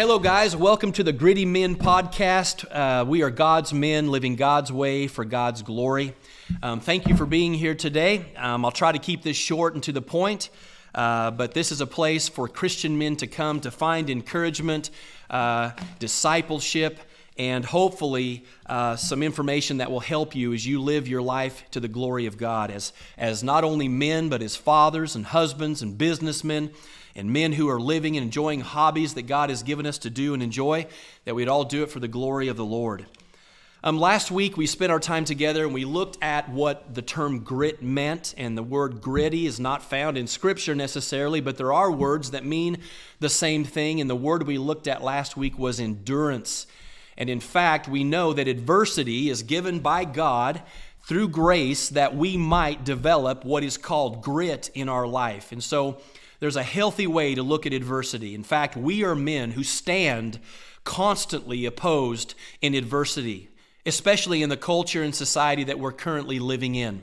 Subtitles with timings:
[0.00, 0.56] Hello, guys.
[0.56, 2.64] Welcome to the Gritty Men podcast.
[2.74, 6.14] Uh, we are God's men living God's way for God's glory.
[6.62, 8.32] Um, thank you for being here today.
[8.38, 10.48] Um, I'll try to keep this short and to the point,
[10.94, 14.88] uh, but this is a place for Christian men to come to find encouragement,
[15.28, 16.98] uh, discipleship,
[17.36, 21.78] and hopefully uh, some information that will help you as you live your life to
[21.78, 25.98] the glory of God as, as not only men, but as fathers and husbands and
[25.98, 26.70] businessmen
[27.14, 30.34] and men who are living and enjoying hobbies that God has given us to do
[30.34, 30.86] and enjoy,
[31.24, 33.06] that we'd all do it for the glory of the Lord.
[33.82, 37.40] Um, last week, we spent our time together and we looked at what the term
[37.40, 38.34] grit meant.
[38.36, 42.44] And the word gritty is not found in Scripture necessarily, but there are words that
[42.44, 42.78] mean
[43.20, 43.98] the same thing.
[43.98, 46.66] And the word we looked at last week was endurance.
[47.16, 50.62] And in fact, we know that adversity is given by God
[51.04, 55.52] through grace that we might develop what is called grit in our life.
[55.52, 56.02] And so
[56.40, 58.34] there's a healthy way to look at adversity.
[58.34, 60.40] In fact, we are men who stand
[60.84, 63.50] constantly opposed in adversity
[63.86, 67.02] especially in the culture and society that we're currently living in.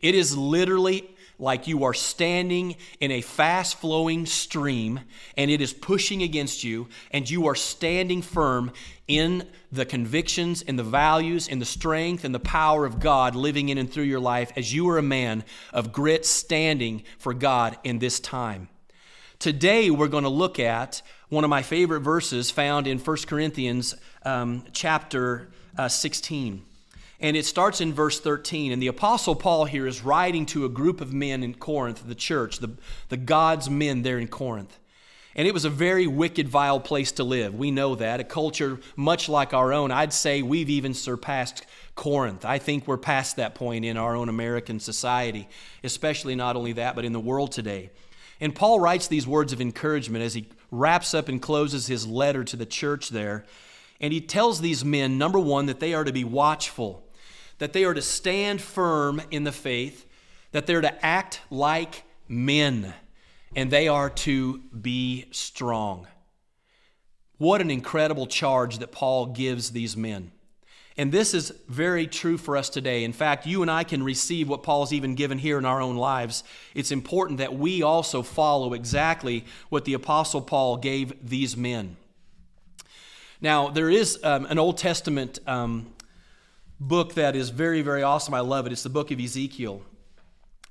[0.00, 1.08] It is literally
[1.38, 5.00] like you are standing in a fast flowing stream
[5.36, 8.72] and it is pushing against you, and you are standing firm
[9.08, 13.70] in the convictions and the values and the strength and the power of God living
[13.70, 17.76] in and through your life as you are a man of grit standing for God
[17.82, 18.68] in this time.
[19.42, 23.96] Today, we're going to look at one of my favorite verses found in 1 Corinthians
[24.24, 26.64] um, chapter uh, 16.
[27.18, 28.70] And it starts in verse 13.
[28.70, 32.14] And the Apostle Paul here is writing to a group of men in Corinth, the
[32.14, 32.70] church, the,
[33.08, 34.78] the God's men there in Corinth.
[35.34, 37.52] And it was a very wicked, vile place to live.
[37.52, 38.20] We know that.
[38.20, 39.90] A culture much like our own.
[39.90, 41.66] I'd say we've even surpassed
[41.96, 42.44] Corinth.
[42.44, 45.48] I think we're past that point in our own American society,
[45.82, 47.90] especially not only that, but in the world today.
[48.42, 52.42] And Paul writes these words of encouragement as he wraps up and closes his letter
[52.42, 53.44] to the church there.
[54.00, 57.06] And he tells these men, number one, that they are to be watchful,
[57.58, 60.08] that they are to stand firm in the faith,
[60.50, 62.92] that they're to act like men,
[63.54, 66.08] and they are to be strong.
[67.38, 70.32] What an incredible charge that Paul gives these men.
[70.96, 73.04] And this is very true for us today.
[73.04, 75.96] In fact, you and I can receive what Paul's even given here in our own
[75.96, 76.44] lives.
[76.74, 81.96] It's important that we also follow exactly what the Apostle Paul gave these men.
[83.40, 85.92] Now, there is um, an Old Testament um,
[86.78, 88.34] book that is very, very awesome.
[88.34, 88.72] I love it.
[88.72, 89.82] It's the book of Ezekiel.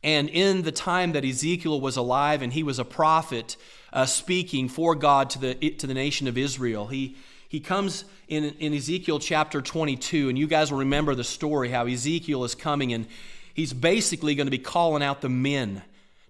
[0.04, 3.56] And in the time that Ezekiel was alive and he was a prophet
[3.94, 7.18] uh, speaking for God to the, to the nation of Israel, he,
[7.52, 11.86] he comes in, in Ezekiel chapter 22, and you guys will remember the story how
[11.86, 13.06] Ezekiel is coming and
[13.54, 15.82] he's basically going to be calling out the men,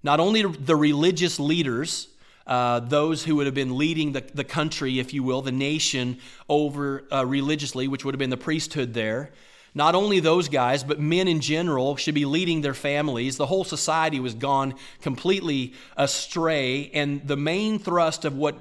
[0.02, 2.08] not only the religious leaders,
[2.48, 6.18] uh, those who would have been leading the, the country, if you will, the nation
[6.50, 9.30] over uh, religiously, which would have been the priesthood there.
[9.76, 13.38] Not only those guys, but men in general should be leading their families.
[13.38, 16.90] The whole society was gone completely astray.
[16.96, 18.56] And the main thrust of what,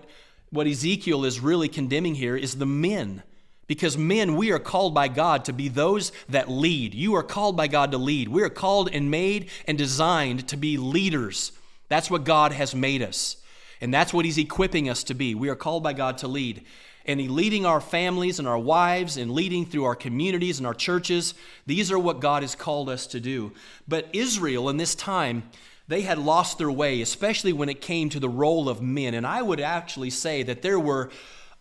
[0.50, 3.22] what Ezekiel is really condemning here is the men.
[3.66, 6.92] Because men, we are called by God to be those that lead.
[6.92, 8.28] You are called by God to lead.
[8.28, 11.52] We are called and made and designed to be leaders.
[11.88, 13.36] That's what God has made us.
[13.80, 15.36] And that's what He's equipping us to be.
[15.36, 16.64] We are called by God to lead.
[17.06, 21.34] And leading our families and our wives and leading through our communities and our churches.
[21.64, 23.52] These are what God has called us to do.
[23.86, 25.44] But Israel in this time,
[25.90, 29.12] they had lost their way, especially when it came to the role of men.
[29.12, 31.10] And I would actually say that there were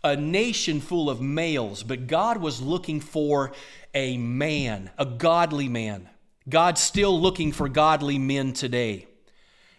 [0.03, 3.53] a nation full of males, but God was looking for
[3.95, 6.09] a man, a godly man.
[6.47, 9.07] God's still looking for godly men today.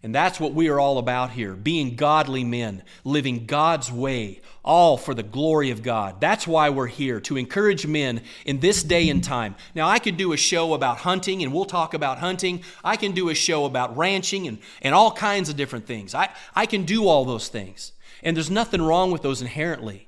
[0.02, 4.96] And that's what we are all about here being godly men, living God's way, all
[4.96, 6.20] for the glory of God.
[6.20, 9.56] That's why we're here, to encourage men in this day and time.
[9.74, 12.62] Now, I could do a show about hunting, and we'll talk about hunting.
[12.82, 16.14] I can do a show about ranching and, and all kinds of different things.
[16.14, 17.92] I, I can do all those things.
[18.22, 20.06] And there's nothing wrong with those inherently.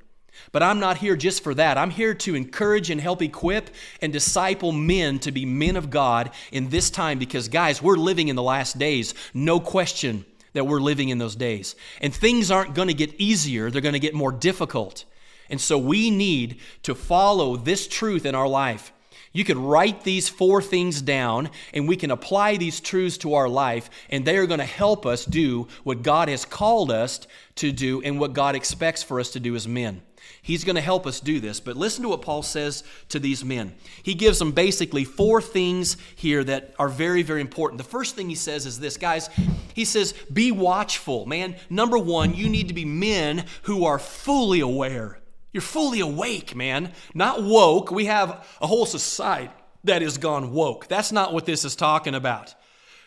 [0.51, 1.79] But I'm not here just for that.
[1.79, 3.71] I'm here to encourage and help equip
[4.01, 8.29] and disciple men to be men of God in this time because, guys, we're living
[8.29, 9.15] in the last days.
[9.35, 11.75] No question that we're living in those days.
[12.01, 15.05] And things aren't going to get easier, they're going to get more difficult.
[15.49, 18.93] And so we need to follow this truth in our life.
[19.33, 23.49] You could write these four things down and we can apply these truths to our
[23.49, 27.27] life, and they are going to help us do what God has called us
[27.57, 30.03] to do and what God expects for us to do as men.
[30.41, 31.61] He's going to help us do this.
[31.61, 33.75] But listen to what Paul says to these men.
[34.03, 37.79] He gives them basically four things here that are very, very important.
[37.79, 39.31] The first thing he says is this, guys,
[39.75, 41.27] he says, be watchful.
[41.27, 45.19] Man, number one, you need to be men who are fully aware
[45.53, 46.93] You're fully awake, man.
[47.15, 47.91] Not woke.
[47.91, 49.53] We have a whole society
[49.85, 50.89] that has gone woke.
[50.89, 52.55] That's not what this is talking about.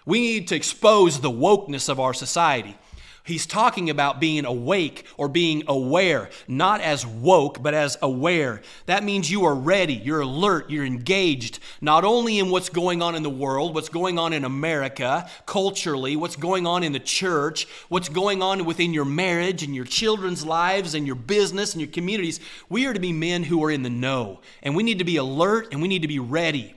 [0.06, 2.76] We need to expose the wokeness of our society.
[3.26, 8.62] He's talking about being awake or being aware, not as woke, but as aware.
[8.86, 13.16] That means you are ready, you're alert, you're engaged, not only in what's going on
[13.16, 17.68] in the world, what's going on in America, culturally, what's going on in the church,
[17.90, 21.90] what's going on within your marriage and your children's lives and your business and your
[21.90, 22.40] communities.
[22.70, 25.18] We are to be men who are in the know, and we need to be
[25.18, 26.76] alert and we need to be ready.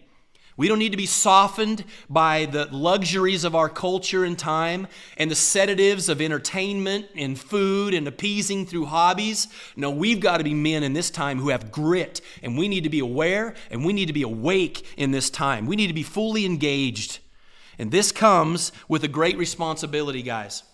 [0.58, 5.30] We don't need to be softened by the luxuries of our culture and time and
[5.30, 9.46] the sedatives of entertainment and food and appeasing through hobbies.
[9.76, 12.82] No, we've got to be men in this time who have grit, and we need
[12.82, 15.64] to be aware and we need to be awake in this time.
[15.64, 17.20] We need to be fully engaged.
[17.78, 20.64] And this comes with a great responsibility, guys.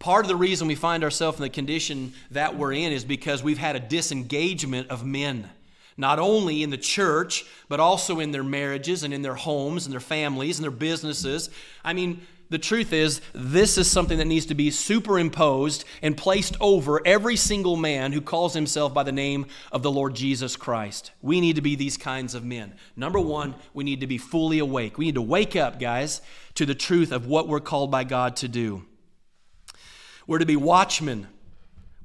[0.00, 3.44] Part of the reason we find ourselves in the condition that we're in is because
[3.44, 5.48] we've had a disengagement of men
[5.98, 9.92] not only in the church, but also in their marriages and in their homes and
[9.92, 11.50] their families and their businesses.
[11.84, 16.56] I mean, the truth is, this is something that needs to be superimposed and placed
[16.60, 21.10] over every single man who calls himself by the name of the Lord Jesus Christ.
[21.20, 22.74] We need to be these kinds of men.
[22.96, 24.96] Number one, we need to be fully awake.
[24.96, 26.22] We need to wake up, guys,
[26.54, 28.84] to the truth of what we're called by God to do.
[30.26, 31.26] We're to be watchmen.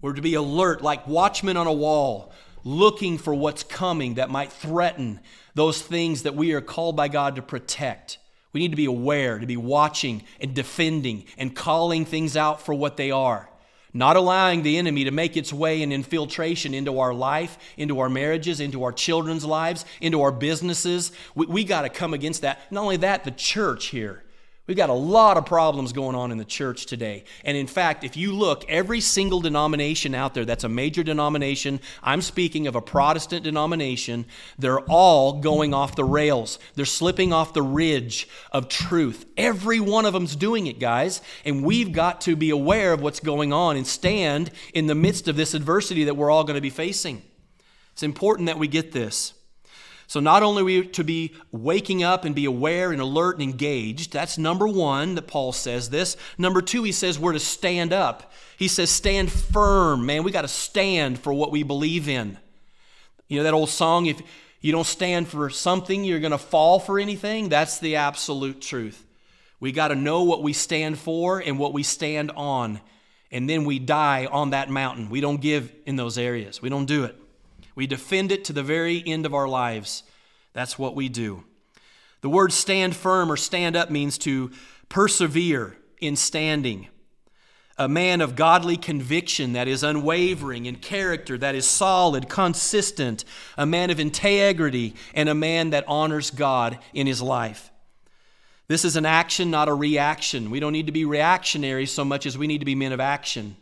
[0.02, 4.52] We're to be alert, like watchmen on a wall looking for what's coming that might
[4.52, 5.20] threaten
[5.56, 8.18] those things that we are called by God to protect.
[8.52, 12.74] We need to be aware, to be watching and defending and calling things out for
[12.74, 13.50] what they are.
[13.96, 18.10] Not allowing the enemy to make its way and infiltration into our life, into our
[18.10, 21.12] marriages, into our children's lives, into our businesses.
[21.36, 22.72] We, we got to come against that.
[22.72, 24.24] Not only that, the church here.
[24.66, 27.26] We've got a lot of problems going on in the church today.
[27.44, 31.82] And in fact, if you look, every single denomination out there that's a major denomination,
[32.02, 34.26] I'm speaking of a Protestant denomination,
[34.58, 36.60] they're all going off the rails.
[36.76, 39.26] They're slipping off the ridge of truth.
[39.36, 41.22] Every one of them's doing it, guys.
[41.44, 45.28] And we've got to be aware of what's going on and stand in the midst
[45.28, 47.22] of this adversity that we're all going to be facing.
[47.92, 49.34] It's important that we get this.
[50.14, 53.42] So, not only are we to be waking up and be aware and alert and
[53.42, 56.18] engaged, that's number one that Paul says this.
[56.38, 58.32] Number two, he says we're to stand up.
[58.56, 60.22] He says, stand firm, man.
[60.22, 62.38] We got to stand for what we believe in.
[63.28, 64.22] You know that old song, if
[64.62, 67.50] you don't stand for something, you're going to fall for anything?
[67.50, 69.04] That's the absolute truth.
[69.60, 72.82] We got to know what we stand for and what we stand on.
[73.32, 75.10] And then we die on that mountain.
[75.10, 77.20] We don't give in those areas, we don't do it.
[77.76, 80.04] We defend it to the very end of our lives.
[80.54, 81.44] That's what we do.
[82.22, 84.52] The word stand firm or stand up means to
[84.88, 86.88] persevere in standing.
[87.78, 93.26] A man of godly conviction that is unwavering in character, that is solid, consistent,
[93.58, 97.72] a man of integrity, and a man that honors God in his life.
[98.68, 100.52] This is an action, not a reaction.
[100.52, 103.00] We don't need to be reactionary so much as we need to be men of
[103.00, 103.58] action.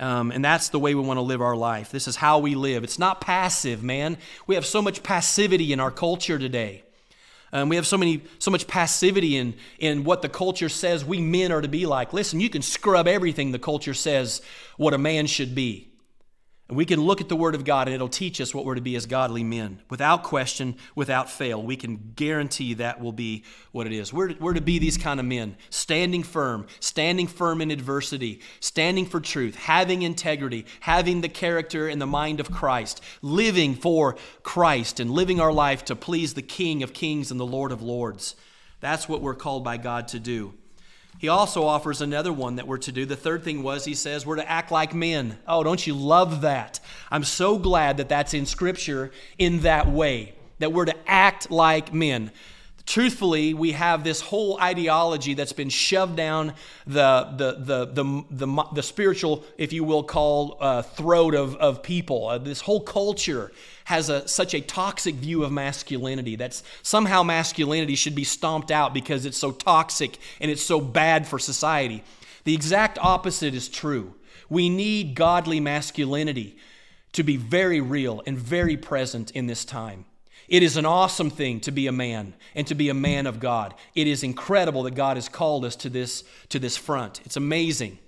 [0.00, 1.90] Um, and that's the way we want to live our life.
[1.90, 2.84] This is how we live.
[2.84, 4.16] It's not passive, man.
[4.46, 6.84] We have so much passivity in our culture today.
[7.52, 11.20] Um, we have so many, so much passivity in, in what the culture says we
[11.20, 12.12] men are to be like.
[12.12, 14.42] Listen, you can scrub everything the culture says
[14.76, 15.87] what a man should be.
[16.68, 18.74] And we can look at the Word of God and it'll teach us what we're
[18.74, 19.80] to be as godly men.
[19.88, 21.62] Without question, without fail.
[21.62, 24.12] We can guarantee that will be what it is.
[24.12, 29.06] We're, we're to be these kind of men, standing firm, standing firm in adversity, standing
[29.06, 35.00] for truth, having integrity, having the character and the mind of Christ, living for Christ
[35.00, 38.36] and living our life to please the King of kings and the Lord of lords.
[38.80, 40.52] That's what we're called by God to do.
[41.18, 43.04] He also offers another one that we're to do.
[43.04, 45.38] The third thing was he says we're to act like men.
[45.48, 46.78] Oh, don't you love that?
[47.10, 51.92] I'm so glad that that's in Scripture in that way, that we're to act like
[51.92, 52.30] men.
[52.88, 56.54] Truthfully, we have this whole ideology that's been shoved down
[56.86, 61.82] the, the, the, the, the, the spiritual, if you will, call uh, throat of, of
[61.82, 62.28] people.
[62.28, 63.52] Uh, this whole culture
[63.84, 68.94] has a, such a toxic view of masculinity that somehow masculinity should be stomped out
[68.94, 72.02] because it's so toxic and it's so bad for society.
[72.44, 74.14] The exact opposite is true.
[74.48, 76.56] We need godly masculinity
[77.12, 80.06] to be very real and very present in this time.
[80.48, 83.40] It is an awesome thing to be a man and to be a man of
[83.40, 83.74] God.
[83.94, 87.20] It is incredible that God has called us to this, to this front.
[87.24, 87.98] It's amazing.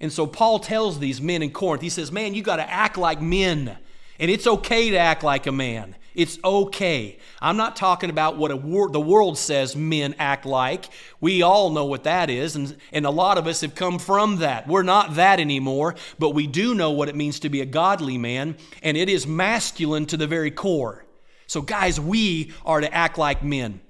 [0.00, 2.96] And so Paul tells these men in Corinth, he says, Man, you got to act
[2.96, 3.76] like men.
[4.18, 5.96] And it's okay to act like a man.
[6.14, 7.18] It's okay.
[7.40, 10.86] I'm not talking about what wor- the world says men act like.
[11.20, 14.36] We all know what that is, and, and a lot of us have come from
[14.38, 14.66] that.
[14.66, 18.18] We're not that anymore, but we do know what it means to be a godly
[18.18, 21.04] man, and it is masculine to the very core.
[21.50, 23.80] So, guys, we are to act like men.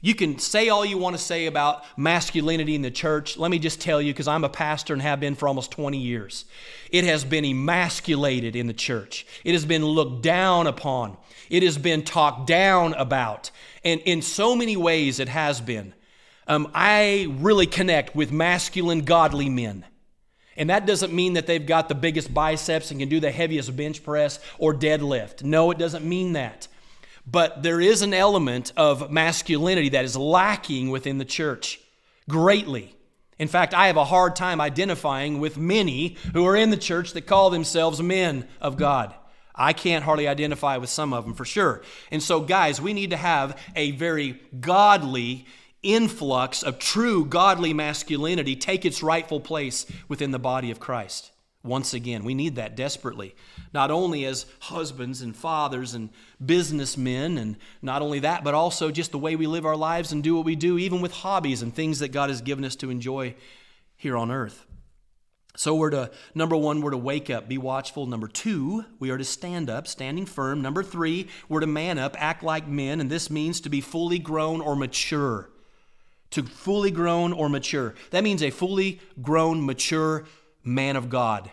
[0.00, 3.36] You can say all you want to say about masculinity in the church.
[3.36, 5.98] Let me just tell you, because I'm a pastor and have been for almost 20
[5.98, 6.46] years,
[6.90, 9.26] it has been emasculated in the church.
[9.44, 11.18] It has been looked down upon.
[11.50, 13.50] It has been talked down about.
[13.84, 15.92] And in so many ways, it has been.
[16.46, 19.84] Um, I really connect with masculine, godly men.
[20.56, 23.76] And that doesn't mean that they've got the biggest biceps and can do the heaviest
[23.76, 25.42] bench press or deadlift.
[25.42, 26.68] No, it doesn't mean that.
[27.26, 31.80] But there is an element of masculinity that is lacking within the church
[32.28, 32.94] greatly.
[33.38, 37.12] In fact, I have a hard time identifying with many who are in the church
[37.12, 39.14] that call themselves men of God.
[39.54, 41.82] I can't hardly identify with some of them for sure.
[42.10, 45.46] And so, guys, we need to have a very godly
[45.82, 51.31] influx of true godly masculinity take its rightful place within the body of Christ.
[51.64, 53.36] Once again, we need that desperately.
[53.72, 56.10] Not only as husbands and fathers and
[56.44, 60.24] businessmen, and not only that, but also just the way we live our lives and
[60.24, 62.90] do what we do, even with hobbies and things that God has given us to
[62.90, 63.36] enjoy
[63.96, 64.66] here on earth.
[65.54, 68.06] So we're to, number one, we're to wake up, be watchful.
[68.06, 70.62] Number two, we are to stand up, standing firm.
[70.62, 74.18] Number three, we're to man up, act like men, and this means to be fully
[74.18, 75.50] grown or mature.
[76.30, 77.94] To fully grown or mature.
[78.10, 80.24] That means a fully grown, mature
[80.64, 81.50] man of God.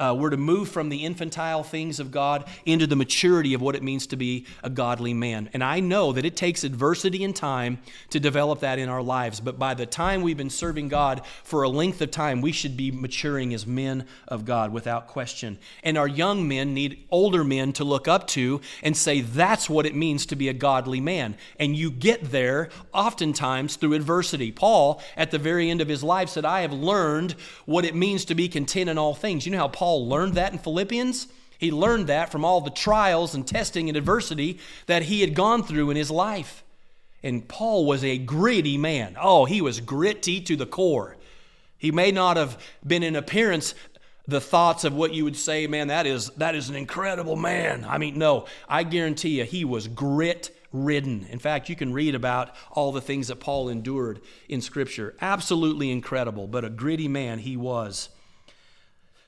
[0.00, 3.76] Uh, we're to move from the infantile things of God into the maturity of what
[3.76, 5.50] it means to be a godly man.
[5.52, 7.78] And I know that it takes adversity and time
[8.08, 11.62] to develop that in our lives, but by the time we've been serving God for
[11.62, 15.58] a length of time, we should be maturing as men of God without question.
[15.82, 19.84] And our young men need older men to look up to and say, that's what
[19.84, 21.36] it means to be a godly man.
[21.58, 24.50] And you get there oftentimes through adversity.
[24.50, 27.32] Paul, at the very end of his life, said, I have learned
[27.66, 29.44] what it means to be content in all things.
[29.44, 31.26] You know how Paul Paul learned that in Philippians?
[31.58, 35.64] He learned that from all the trials and testing and adversity that he had gone
[35.64, 36.62] through in his life.
[37.24, 39.16] And Paul was a gritty man.
[39.20, 41.16] Oh, he was gritty to the core.
[41.76, 42.56] He may not have
[42.86, 43.74] been in appearance
[44.28, 47.84] the thoughts of what you would say, man, that is that is an incredible man.
[47.84, 51.26] I mean, no, I guarantee you he was grit ridden.
[51.30, 55.16] In fact, you can read about all the things that Paul endured in scripture.
[55.20, 58.10] Absolutely incredible, but a gritty man he was.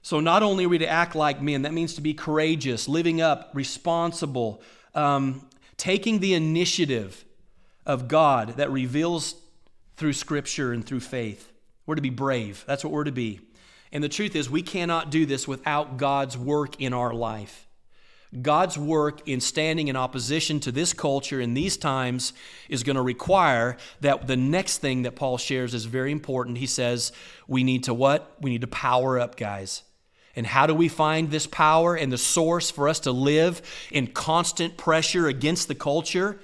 [0.03, 3.21] So, not only are we to act like men, that means to be courageous, living
[3.21, 4.61] up, responsible,
[4.95, 7.25] um, taking the initiative
[7.87, 9.37] of God that reveals
[9.97, 11.53] through Scripture and through faith.
[11.87, 12.65] We're to be brave.
[12.67, 13.41] That's what we're to be.
[13.93, 17.69] And the truth is, we cannot do this without God's work in our life.
[18.41, 22.33] God's work in standing in opposition to this culture in these times
[22.71, 26.57] is going to require that the next thing that Paul shares is very important.
[26.57, 27.13] He says,
[27.47, 28.35] we need to what?
[28.41, 29.83] We need to power up, guys.
[30.35, 33.61] And how do we find this power and the source for us to live
[33.91, 36.41] in constant pressure against the culture?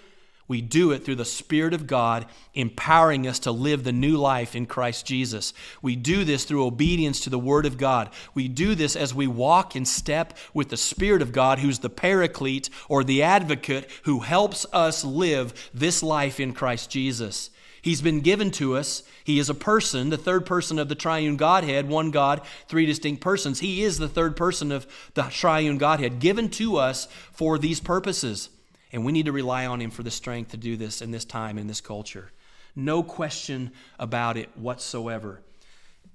[0.48, 4.56] We do it through the Spirit of God empowering us to live the new life
[4.56, 5.52] in Christ Jesus.
[5.82, 8.08] We do this through obedience to the Word of God.
[8.32, 11.90] We do this as we walk in step with the Spirit of God, who's the
[11.90, 17.50] paraclete or the advocate who helps us live this life in Christ Jesus.
[17.82, 19.02] He's been given to us.
[19.24, 23.20] He is a person, the third person of the triune Godhead, one God, three distinct
[23.20, 23.60] persons.
[23.60, 28.50] He is the third person of the triune Godhead, given to us for these purposes.
[28.92, 31.24] And we need to rely on Him for the strength to do this in this
[31.24, 32.32] time, in this culture.
[32.74, 35.40] No question about it whatsoever.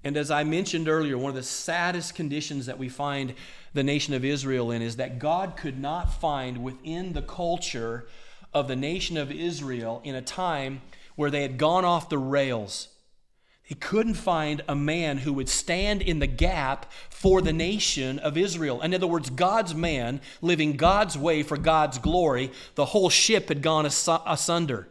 [0.03, 3.35] And as I mentioned earlier, one of the saddest conditions that we find
[3.73, 8.07] the nation of Israel in is that God could not find within the culture
[8.53, 10.81] of the nation of Israel in a time
[11.15, 12.89] where they had gone off the rails.
[13.65, 18.37] He couldn't find a man who would stand in the gap for the nation of
[18.37, 18.81] Israel.
[18.81, 22.51] In other words, God's man living God's way for God's glory.
[22.75, 24.89] The whole ship had gone asunder.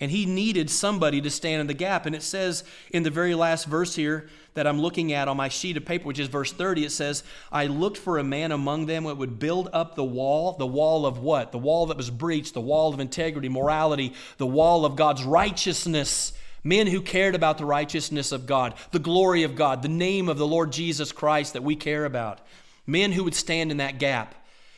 [0.00, 2.06] And he needed somebody to stand in the gap.
[2.06, 2.62] And it says
[2.92, 6.06] in the very last verse here that I'm looking at on my sheet of paper,
[6.06, 9.40] which is verse 30, it says, I looked for a man among them that would
[9.40, 10.52] build up the wall.
[10.52, 11.50] The wall of what?
[11.50, 16.32] The wall that was breached, the wall of integrity, morality, the wall of God's righteousness.
[16.62, 20.38] Men who cared about the righteousness of God, the glory of God, the name of
[20.38, 22.40] the Lord Jesus Christ that we care about.
[22.86, 24.34] Men who would stand in that gap.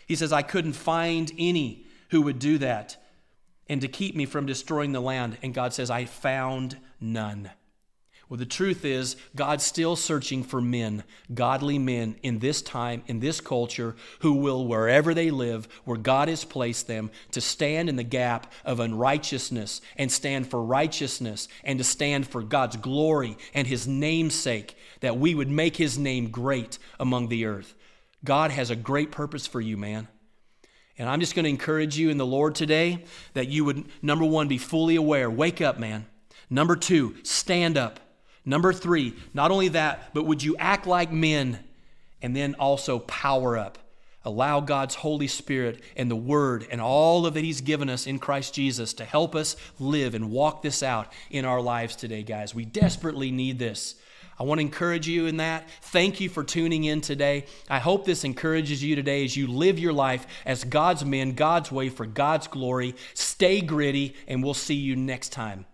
[0.07, 2.97] He says, I couldn't find any who would do that
[3.71, 5.39] and to keep me from destroying the land.
[5.43, 7.51] And God says, I found none.
[8.29, 13.21] Well, the truth is, God's still searching for men, godly men in this time, in
[13.21, 17.95] this culture, who will, wherever they live, where God has placed them, to stand in
[17.95, 23.69] the gap of unrighteousness and stand for righteousness and to stand for God's glory and
[23.69, 27.75] His namesake, that we would make His name great among the earth.
[28.25, 30.09] God has a great purpose for you, man.
[31.01, 34.27] And I'm just going to encourage you in the Lord today that you would, number
[34.27, 35.31] one, be fully aware.
[35.31, 36.05] Wake up, man.
[36.51, 38.01] Number two, stand up.
[38.45, 41.59] Number three, not only that, but would you act like men
[42.21, 43.79] and then also power up?
[44.27, 48.19] Allow God's Holy Spirit and the Word and all of that He's given us in
[48.19, 52.55] Christ Jesus to help us live and walk this out in our lives today, guys.
[52.55, 53.95] We desperately need this.
[54.41, 55.69] I want to encourage you in that.
[55.83, 57.45] Thank you for tuning in today.
[57.69, 61.71] I hope this encourages you today as you live your life as God's men, God's
[61.71, 62.95] way for God's glory.
[63.13, 65.67] Stay gritty, and we'll see you next time.